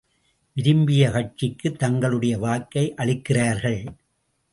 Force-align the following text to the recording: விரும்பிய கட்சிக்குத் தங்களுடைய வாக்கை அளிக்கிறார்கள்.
விரும்பிய 0.53 1.09
கட்சிக்குத் 1.09 1.79
தங்களுடைய 1.79 2.37
வாக்கை 2.37 2.93
அளிக்கிறார்கள். 2.97 3.85